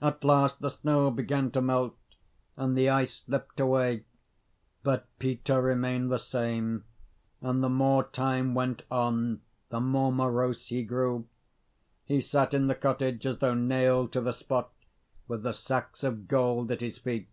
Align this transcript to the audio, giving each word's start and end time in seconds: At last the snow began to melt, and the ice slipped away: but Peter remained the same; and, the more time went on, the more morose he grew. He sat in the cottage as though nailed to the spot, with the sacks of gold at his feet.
At 0.00 0.24
last 0.24 0.62
the 0.62 0.70
snow 0.70 1.10
began 1.10 1.50
to 1.50 1.60
melt, 1.60 1.94
and 2.56 2.74
the 2.74 2.88
ice 2.88 3.16
slipped 3.16 3.60
away: 3.60 4.06
but 4.82 5.04
Peter 5.18 5.60
remained 5.60 6.10
the 6.10 6.16
same; 6.16 6.84
and, 7.42 7.62
the 7.62 7.68
more 7.68 8.02
time 8.02 8.54
went 8.54 8.84
on, 8.90 9.42
the 9.68 9.78
more 9.80 10.10
morose 10.10 10.68
he 10.68 10.82
grew. 10.82 11.26
He 12.06 12.18
sat 12.22 12.54
in 12.54 12.66
the 12.68 12.74
cottage 12.74 13.26
as 13.26 13.40
though 13.40 13.52
nailed 13.52 14.10
to 14.14 14.22
the 14.22 14.32
spot, 14.32 14.70
with 15.28 15.42
the 15.42 15.52
sacks 15.52 16.02
of 16.02 16.28
gold 16.28 16.70
at 16.72 16.80
his 16.80 16.96
feet. 16.96 17.28